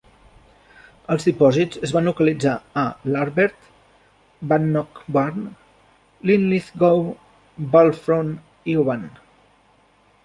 Els 1.15 1.25
dipòsits 1.27 1.81
es 1.87 1.93
van 1.97 2.07
localitzar 2.09 2.53
a 2.83 2.85
Larbert, 3.15 3.69
Bannockburn, 4.53 5.45
Linlithgow, 6.31 7.07
Balfron 7.77 8.33
i 8.75 8.79
Oban. 8.87 9.09